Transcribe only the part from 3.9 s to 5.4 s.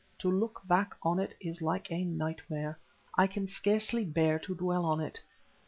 bear to dwell on it.